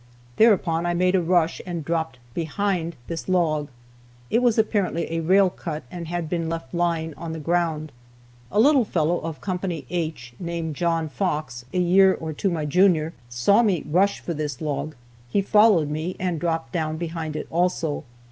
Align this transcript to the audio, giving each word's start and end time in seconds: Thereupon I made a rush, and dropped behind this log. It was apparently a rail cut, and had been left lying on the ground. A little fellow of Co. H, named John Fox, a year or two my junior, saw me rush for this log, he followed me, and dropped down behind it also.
Thereupon 0.37 0.87
I 0.87 0.95
made 0.95 1.13
a 1.13 1.21
rush, 1.21 1.61
and 1.63 1.85
dropped 1.85 2.17
behind 2.33 2.95
this 3.05 3.29
log. 3.29 3.67
It 4.31 4.41
was 4.41 4.57
apparently 4.57 5.05
a 5.13 5.19
rail 5.19 5.51
cut, 5.51 5.83
and 5.91 6.07
had 6.07 6.27
been 6.27 6.49
left 6.49 6.73
lying 6.73 7.13
on 7.13 7.33
the 7.33 7.39
ground. 7.39 7.91
A 8.51 8.59
little 8.59 8.83
fellow 8.83 9.19
of 9.19 9.41
Co. 9.41 9.59
H, 9.91 10.33
named 10.39 10.75
John 10.75 11.07
Fox, 11.07 11.65
a 11.71 11.77
year 11.79 12.15
or 12.15 12.33
two 12.33 12.49
my 12.49 12.65
junior, 12.65 13.13
saw 13.29 13.61
me 13.61 13.85
rush 13.87 14.21
for 14.21 14.33
this 14.33 14.59
log, 14.59 14.95
he 15.29 15.39
followed 15.43 15.91
me, 15.91 16.15
and 16.19 16.39
dropped 16.39 16.71
down 16.71 16.97
behind 16.97 17.35
it 17.35 17.45
also. 17.51 18.03